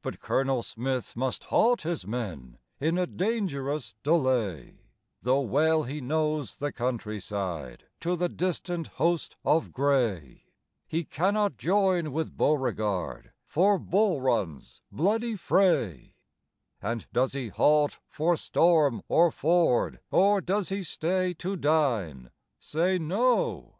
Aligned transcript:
But 0.00 0.20
Colonel 0.20 0.62
Smith 0.62 1.16
must 1.16 1.42
halt 1.42 1.82
his 1.82 2.06
men 2.06 2.58
In 2.78 2.96
a 2.96 3.04
dangerous 3.04 3.96
delay, 4.04 4.78
Though 5.22 5.40
well 5.40 5.82
he 5.82 6.00
knows 6.00 6.58
the 6.58 6.70
countryside 6.70 7.82
To 7.98 8.14
the 8.14 8.28
distant 8.28 8.86
host 9.02 9.34
of 9.44 9.72
grey. 9.72 10.44
He 10.86 11.02
cannot 11.02 11.56
join 11.56 12.12
with 12.12 12.36
Beauregard 12.36 13.32
For 13.44 13.76
Bull 13.76 14.20
Run's 14.20 14.82
bloody 14.92 15.34
fray. 15.34 16.14
And 16.80 17.04
does 17.12 17.32
he 17.32 17.48
halt 17.48 17.98
for 18.08 18.36
storm 18.36 19.02
or 19.08 19.32
ford, 19.32 19.98
Or 20.12 20.40
does 20.40 20.68
he 20.68 20.84
stay 20.84 21.34
to 21.38 21.56
dine? 21.56 22.30
Say, 22.60 22.98
No! 23.00 23.74